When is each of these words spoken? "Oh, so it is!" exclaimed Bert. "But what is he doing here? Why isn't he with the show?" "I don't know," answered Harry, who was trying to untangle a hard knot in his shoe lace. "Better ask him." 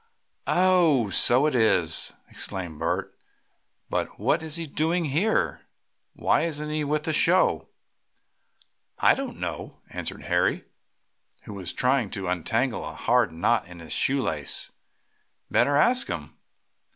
"Oh, 0.47 1.11
so 1.11 1.45
it 1.45 1.53
is!" 1.53 2.13
exclaimed 2.27 2.79
Bert. 2.79 3.15
"But 3.87 4.19
what 4.19 4.41
is 4.41 4.55
he 4.55 4.65
doing 4.65 5.05
here? 5.05 5.61
Why 6.13 6.41
isn't 6.41 6.71
he 6.71 6.83
with 6.83 7.03
the 7.03 7.13
show?" 7.13 7.67
"I 8.97 9.13
don't 9.13 9.39
know," 9.39 9.77
answered 9.91 10.23
Harry, 10.23 10.65
who 11.43 11.53
was 11.53 11.71
trying 11.71 12.09
to 12.17 12.27
untangle 12.27 12.83
a 12.83 12.93
hard 12.95 13.31
knot 13.31 13.67
in 13.67 13.77
his 13.77 13.93
shoe 13.93 14.23
lace. 14.23 14.71
"Better 15.51 15.75
ask 15.77 16.07
him." 16.07 16.35